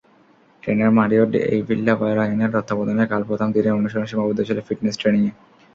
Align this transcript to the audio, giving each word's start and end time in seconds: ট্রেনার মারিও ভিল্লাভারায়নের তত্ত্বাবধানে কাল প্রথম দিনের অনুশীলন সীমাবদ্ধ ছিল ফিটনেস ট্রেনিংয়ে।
ট্রেনার 0.63 0.91
মারিও 0.97 1.23
ভিল্লাভারায়নের 1.69 2.53
তত্ত্বাবধানে 2.55 3.05
কাল 3.11 3.21
প্রথম 3.29 3.47
দিনের 3.55 3.77
অনুশীলন 3.79 4.05
সীমাবদ্ধ 4.09 4.39
ছিল 4.47 4.57
ফিটনেস 4.67 4.95
ট্রেনিংয়ে। 4.97 5.31